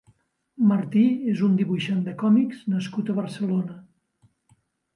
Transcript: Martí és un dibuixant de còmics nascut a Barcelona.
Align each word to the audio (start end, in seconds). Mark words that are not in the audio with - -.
Martí 0.69 1.03
és 1.33 1.43
un 1.49 1.59
dibuixant 1.59 2.01
de 2.09 2.15
còmics 2.23 2.65
nascut 2.77 3.15
a 3.15 3.19
Barcelona. 3.21 3.79